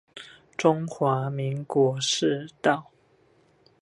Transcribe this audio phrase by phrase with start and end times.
[0.57, 2.89] 中華民國市道